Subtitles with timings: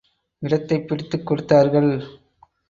[0.39, 2.03] இடத்தைப் பிடித்துக் கொடுத்தார்கள்.